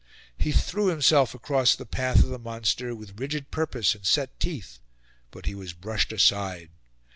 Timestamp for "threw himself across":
0.51-1.75